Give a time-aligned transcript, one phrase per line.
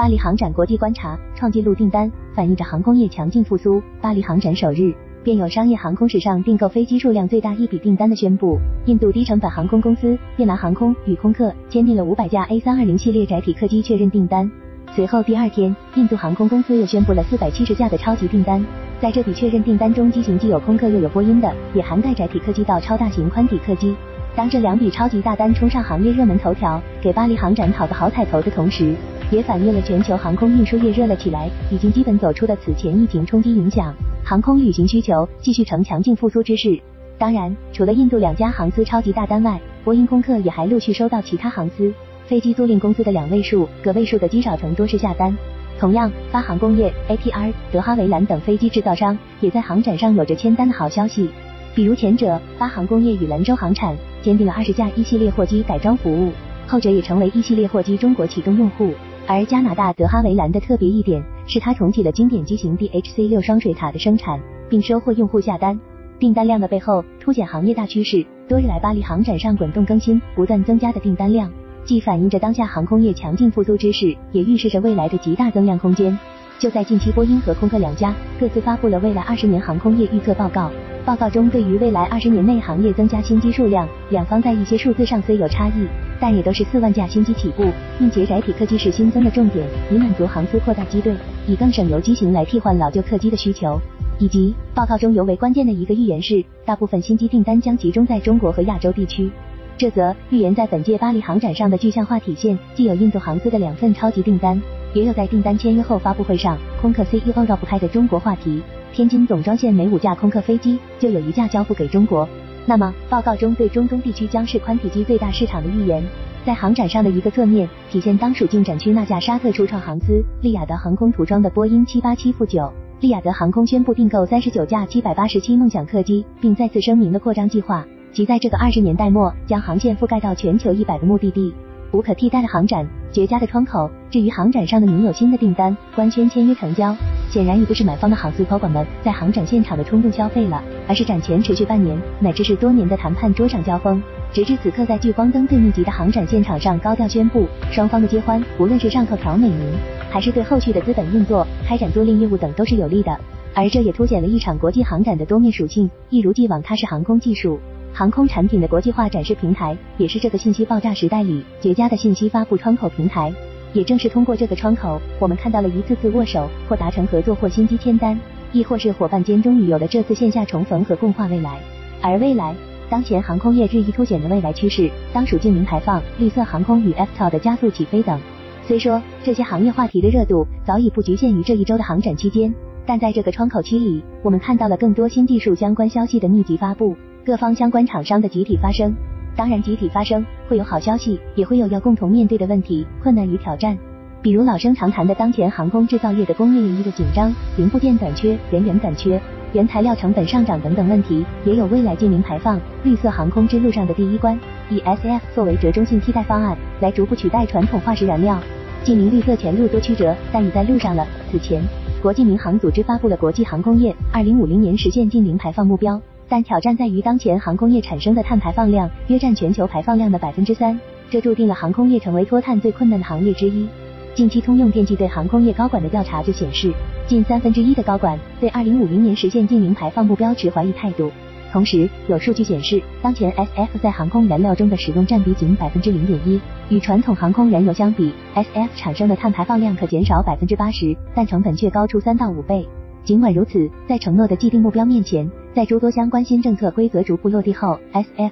[0.00, 3.82] 巴黎航展国际观察创纪录订单，反映着航空业强劲复苏。
[4.00, 8.58] 巴黎航展首日，便有商业航空史上订购飞机数量最大一笔订单的宣布。
[8.86, 14.50] 印度低成本航空公司便蓝航空与空客签订了五百架 A 三二零系列载体客机确认订单。
[14.96, 18.64] 随后第二天，印度航空公司又宣布了四百七十架的超级订单。
[19.02, 23.94] 在这笔确认订单中，机型既有空客又有波音的，也涵盖载体客机到超大型宽体客机。
[24.34, 28.94] 当这两笔超级大单冲上行业热门头条，给巴黎航展讨个好彩头的同时，
[29.30, 36.76] 也反映了全球航空运输业热了起来，已经基本走出了此前疫情冲击影响，航空旅行需求继续呈强劲复苏之势。
[37.16, 41.92] 当然，除了印度两家航司超级大单外，波音、空客也还陆续收到其他航司、
[42.26, 45.36] 飞机租赁公司的两位数、个位数的积少成多式下单。
[45.78, 51.30] 同样，发航工业、ATR、德哈维兰等飞机制造商也在航展上有着签单的好消息。
[51.72, 56.32] 比如前者，发航工业与兰州航产签订了二十架一系列货机改装服务，
[56.66, 58.92] 后者也成为一系列货机中国启动用户。
[59.32, 65.78] 而加拿大德哈维兰的特别一点是，它重启了经典机型 DHC 六双水塔的生产，并收获用户下单。
[66.18, 68.26] 订单量的背后，凸显行业大趋势。
[68.48, 71.48] 多日来巴黎航展上滚动更新、不断增加的订单量，
[71.84, 76.18] 既反映着当下航空业强劲复苏之势，也预示着未来的极大增量空间。
[76.58, 80.72] 就在近期，波音和空客两家各自发布了未来二十年航空业预测报告。
[81.04, 85.86] 报告中对于未来二十年内行业增加新机数量，两方在一些数字上虽有差异。
[86.20, 87.64] 但也都是四万架新机起步，
[87.98, 91.14] 并且载体客机是新增的重点，以满足航司扩大机队，
[91.48, 93.80] 以更省油机型来替换老旧客机的需求。
[94.18, 99.30] 以及报告中尤为关键的一个预言是，大部分新机订单将集中在中国和亚洲地区。
[99.78, 104.60] 这则预言在本届巴黎航展上的具象化体现，既有印度航司的两份超级订单，
[104.92, 108.62] 也有在订单签约后发布会上空客 CEO 绕不开的中国话题。
[108.92, 112.28] 天津总装线每五架空客飞机就有一架交付给中国。
[112.66, 116.04] 那么，报告中对中东地区将是宽体机最大市场的预言，
[116.44, 122.72] 在航展上的一个侧面体现当属进展区那架沙特初创航司利雅得航空涂装的波音七八七负九。
[123.00, 131.52] 利雅得航空宣布订购三十九架七百八十七梦想客机，并再次声明了扩张计划，即在这个二十年代末将航线覆盖到全球一百个目的地。
[131.92, 133.90] 无可替代的航展，绝佳的窗口。
[134.10, 136.94] 至于航展上的您有新的订单，官宣签约成交。
[137.30, 144.02] 显然已不是买方的航司高管们在航展现场的冲动消费了，而是展前持续半年乃至是多年的谈判桌上交锋，
[144.32, 149.72] 直至此刻在聚光灯最密集的航展现场上高调宣布，双方的接欢，无论是上头条美名，
[150.10, 153.16] 还是对后续的资本运作、开展租赁业务等都是有利的。
[153.54, 157.60] 而这也凸显了一场国际航展的多面属性，一如既往，它是航空技术、
[157.92, 163.32] 航空产品的国际化展示平台，也是这个信息爆炸时代里绝佳的信息发布窗口平台。
[163.72, 168.18] 也正是通过这个窗口，我们看到了一次次握手，或达成合作，或新机签单，
[168.52, 171.60] 亦或是伙伴间终于有了这次线下重逢和共话未来。
[172.02, 172.54] 而未来，
[172.88, 178.18] 当前航空业日益凸显的未来趋势，当属净零排放、绿色航空与 FTO 的加速起飞等。
[178.66, 182.52] 虽说这些行业话题的热度早已不局限于这一周的航展期间，
[182.86, 188.92] 但在这个窗口期里，我们看到了更多新技术相关消息的密集发布，各方相关厂商的集体发声。
[189.36, 193.76] 当然，集体发生会有好消息，也会有要共同面对的问题、困难与挑战。
[194.22, 199.18] 比如老生常谈的当前航空制造业的供应链的紧张、零部件短缺、人员短缺、
[199.54, 208.38] 原材料成本上涨等等问题，也有未来近零排放、绿色航空之路上的第一关，以 SF 作为折中性替代方案，来逐步取代传统化石燃料。
[208.84, 211.06] 近零绿色前路多曲折，但已在路上了。
[211.30, 211.62] 此前，
[212.02, 215.98] 国际民航组织发布了国际航空业二零五零年实现近零排放目标。
[216.30, 220.78] 但挑战在于，当前航空业产生的碳排放量约占全球排放量的百分之三，
[221.10, 223.66] 这注定了航空业成为脱碳最困难的行业之一。
[224.14, 226.72] 近期通用电气对航空业高管的调查就显示，
[227.08, 231.10] 近三分之一的高管对二零五零年实现净零排放目标持怀疑态度。
[231.52, 242.64] 同时，有数据显示，当前 SF 在航空燃料中的使用占比仅百分之零点一，与传统航空燃油相比，SF 产生的碳排放量可减少百分之八十，但成本却高出三到五倍。
[243.02, 248.30] 尽管如此，在承诺的既定目标面前，在诸多相关新政策规则逐步落地后，SF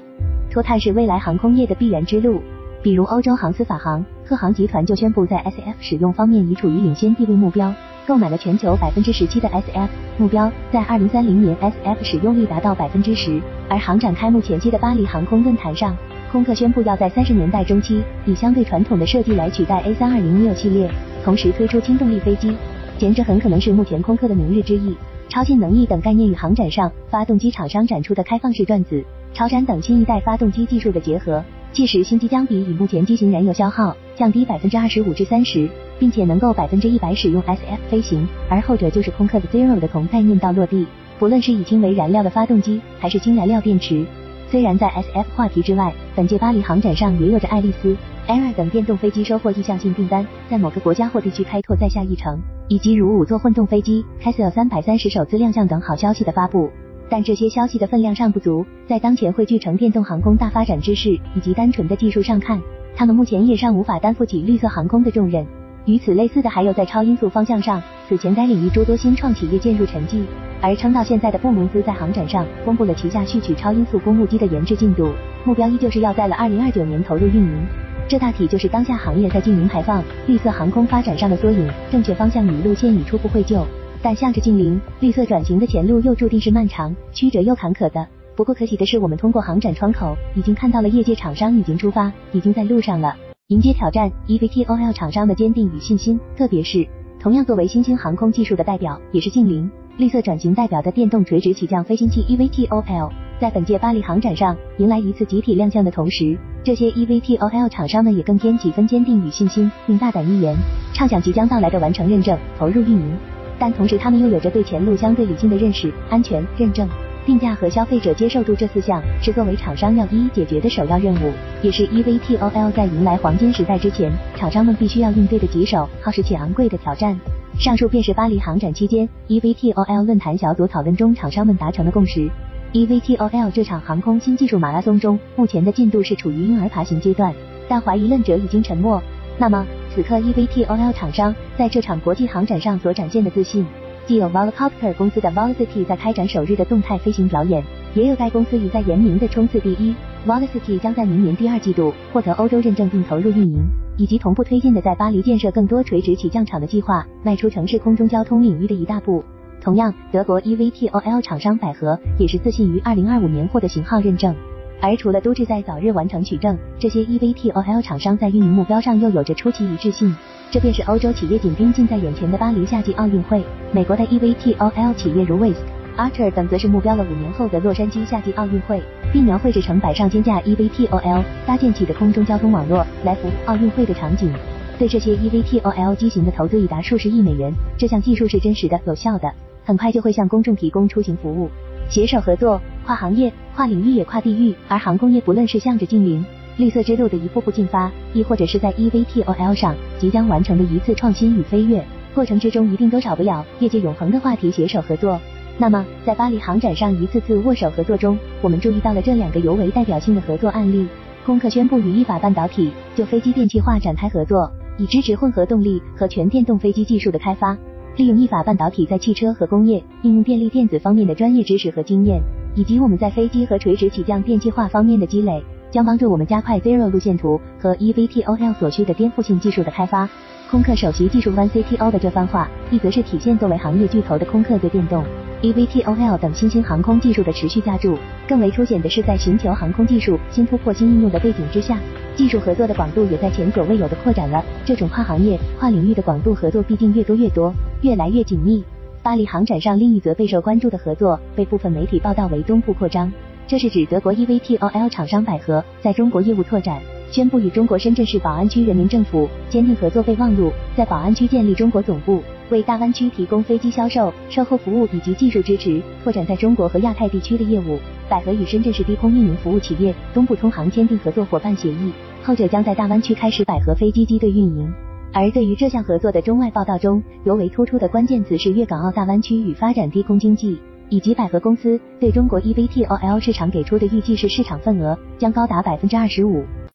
[0.53, 2.41] 脱碳是未来航空业的必然之路。
[2.81, 7.75] 比如欧洲航司法航、赫航集团就宣布在 SF 使用方面已处于领先地位，目标
[8.06, 13.41] 购买了全球百分之十七的 SF，目标在二零三零年 SF 使用率达到百分之十。
[13.69, 15.97] 而航展开幕前夕的巴黎航空论坛上，
[16.31, 20.88] 空客宣布要在三十年代中期以相对传统的设计来取代 A 三二零 neo 系列，
[21.25, 22.56] 同时推出轻动力飞机。
[22.97, 24.94] 前者很可能是目前空客的明日之翼。
[25.29, 29.05] 超性能翼等概念与航展上发动机厂商展出的开放式转子、
[29.35, 38.27] 超展等新一代发动机技术的结合，届时新机将比以目前机型燃油消耗降低百分之二十五至三十，并且能够百分之一百使用 SF 飞行。
[38.49, 40.87] 而后者就是空客的 Zero 的同概念到落地，
[41.19, 44.07] 不论是以氢为燃料的发动机，还是氢燃料电池。
[44.51, 47.95] 虽然在 SF 话题之外，本届巴黎航展上也有着爱丽丝。
[48.29, 56.70] Air 等电动飞机收获意向性订单，在某个国家或地区开拓在下议程，以及如五座混动飞机开设三百三十首次亮相等好消息的发布。
[57.11, 62.61] 但这些消息的分量尚不足，在当前汇聚成电动航空大发展之势以及单纯的技术上看，
[62.94, 65.47] 他们目前也尚无法担负起绿色航空的重任。
[65.87, 70.23] 与此类似的还有在超音速方向上，此前该领域诸多新创企业渐入沉寂，
[70.61, 75.09] 而撑到现在的布蒙兹在航展上公布了旗下续取超音速公务机的研制进度，
[75.47, 77.67] 目标依旧是要在了二零二九年投入运营。
[78.08, 83.66] 这大体就是当下行业在净零排放、绿色航空发展上的缩影，正确方向与路线已初步绘就，
[84.00, 88.08] 但向着近零绿色转型的前路又注定是漫长、曲折又坎坷的。
[88.34, 93.14] 不过可喜的是，我们通过航展窗口已经看到了业界厂商已经出发，已经在路上了，
[93.49, 94.10] 迎接挑战。
[94.26, 96.88] eVTOL 厂商的坚定与信心，特别是
[97.20, 103.10] 同样作为新兴航空技术的代表，也是近零绿色转型代表的电动垂直起降飞行器 eVTOL。
[103.40, 110.56] 在本届巴黎航展上迎来一次集体亮相的同时，这些 eVTOL 厂商们也更添几分坚定与信心，并大胆预言，
[110.93, 113.17] 畅想即将到来的完成认证、投入运营。
[113.56, 116.88] 但同时，他们又有着对前路相对理性的认识，安全、认证、
[117.25, 121.32] 定价和消费者接受度这四项是作为厂商要一一解决的首要任务，
[121.62, 127.17] 也是 eVTOL 在迎来黄金时代之前，厂商们必须要应对的棘手、耗时且昂贵的挑战。
[127.56, 132.29] 上述便是巴黎航展期间 eVTOL 论坛小组讨论中厂商们达成的共识。
[132.75, 137.32] eVTOL 这场航空新技术马拉松中，目前的进度是处于婴儿爬行阶段，
[137.67, 139.03] 但怀疑论者已经沉默。
[139.38, 143.65] 那么，此刻 eVTOL 厂商在这场国际航展上所展现的自信，
[144.06, 149.94] 既有 Volocopter 公司的 Volocity 在开展首日的动态飞行表演，也有该公司已在严明的冲刺第一
[150.26, 153.65] Volocity 将在明年第二季度获得欧洲认证并投入运营，
[153.97, 159.25] 以及同步推进的在巴黎建设更多垂直起降场的计划，迈出城市空中交通领域的一大步。
[159.60, 164.34] 同样，德国 eVTOL 厂商百合也是自信于2025年获得型号认证。
[164.81, 170.14] 而除了都志在早日完成取证，这些 eVTOL 厂商在运营目标上又有着出奇一致性。
[170.50, 175.56] 这便是欧洲企业紧盯近在眼前的巴黎夏季奥运会，美国的 eVTOL 企业如 Wisk、
[175.96, 178.81] Archer 等则是目标了五年后的洛杉矶夏季奥运会，
[179.12, 184.32] 并描绘着成百上千架 eVTOL 搭建起的空中交通网络来服务奥运会的场景。
[184.78, 189.28] 对这些 eVTOL 机型的投资已达数十亿美元，这项技术是真实的、有效的。
[189.69, 191.50] 很快就会向公众提供出行服务，
[191.91, 194.55] 携手合作，跨行业、跨领域也跨地域。
[194.67, 196.25] 而航空业不论是向着近零
[196.56, 201.85] 绿色之路的一步步进发，亦或者是在 eVTOL 上即将完成的一次创新与飞跃，
[202.15, 205.20] 过程之中一定都少不了业界永恒的话题——携手合作。
[205.59, 210.88] 那么，在巴黎航展上一次次握手合作中，我们注意到了这两个尤为代表性的合作案例：
[211.26, 217.55] 空客宣布与意法半导体就飞机电气化展开合作，以支持混合动力和全电动飞机技术的开发。
[217.99, 222.23] 利用意法半导体在汽车和工业应用电力电子方面的专业知识和经验，
[222.55, 230.09] 以及我们在飞机和垂直起降电气化方面的积累，将帮助我们加快 Zero 路线图和 eVTOL 所需的颠覆性技术的开发。
[230.49, 235.03] 空客首席技术官 CTO 的这番话，一则是体现作为行业巨头的空客对电动。
[235.43, 237.99] eVTOL 等新兴航空技术的持续加注，
[238.29, 241.77] 更为凸显的是在寻求航空技术新突破、新应用的背景之下，
[242.15, 244.44] 技术合作的广度也在前所未有的扩展了。
[244.65, 247.53] 这种跨行业、跨领域的广度合作，毕竟越多越多，
[247.83, 248.63] 越来越紧密。
[249.03, 253.11] 巴黎航展上另一则备受关注的合作，被部分媒体报道为东部扩张，
[253.47, 256.81] 这是指德国 eVTOL 厂商百合在中国业务拓展，
[257.11, 262.23] 宣布与中国深圳市宝安区人民政府签订合作备忘录，在宝安区建立中国总部。
[262.51, 267.79] 为大湾区提供飞机销售、售后服务以及技术支持，拓展在中国和亚太地区的业务。
[268.08, 271.93] 百合与深圳市低空运营服务企业东部通航签订合作伙伴协议，
[272.23, 274.88] 后者将在大湾区开始百合飞机机队运营。
[275.12, 286.44] 而对于这项合作的中外报道中，尤为突出的关键词是粤港澳大湾区与发展低空经济，以及百合公司对中国 eVTOL 市场给出的预计是市场份额将高达百分之二十五。